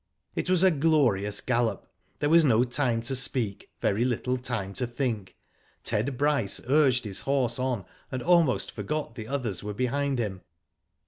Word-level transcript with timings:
It 0.33 0.49
was 0.49 0.63
a 0.63 0.71
glorious 0.71 1.41
gallop. 1.41 1.85
There 2.17 2.29
was 2.31 2.43
no 2.43 2.63
time 2.63 3.03
to 3.03 3.15
speak, 3.15 3.69
very 3.81 4.03
little 4.03 4.35
time 4.35 4.73
to 4.73 4.87
think. 4.87 5.35
Ted 5.83 6.17
Bryce 6.17 6.59
urged 6.67 7.05
his 7.05 7.21
horse 7.21 7.59
on, 7.59 7.85
and 8.11 8.23
almost 8.23 8.71
forgot 8.71 9.13
the 9.13 9.27
others 9.27 9.63
were 9.63 9.75
behind 9.75 10.17
him. 10.17 10.41